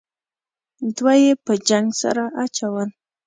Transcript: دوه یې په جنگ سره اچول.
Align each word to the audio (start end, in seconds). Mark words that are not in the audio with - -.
دوه 0.97 1.13
یې 1.23 1.31
په 1.45 1.53
جنگ 1.67 1.87
سره 2.01 2.23
اچول. 2.43 2.89